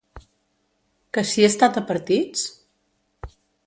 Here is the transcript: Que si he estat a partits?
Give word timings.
Que 1.13 1.25
si 1.33 1.45
he 1.45 1.51
estat 1.53 1.79
a 1.83 1.87
partits? 1.93 2.51